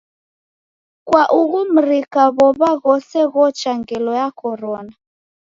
[1.07, 4.93] Kwa ughu mrika w'ow'a ghose ghocha ngelo ya Korona.